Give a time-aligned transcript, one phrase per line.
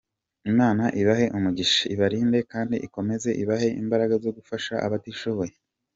[0.51, 5.53] Imana ibahe umugisha, ibarinde kandi ikomeze ibahe imbaraga zo gufasha abatishoboye.